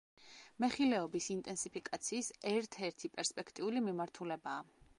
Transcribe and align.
მეხილეობის 0.63 1.27
ინტენსიფიკაციის 1.35 2.29
ერთ-ერთი 2.53 3.11
პერსპექტიული 3.19 3.85
მიმართულებაა. 3.91 4.65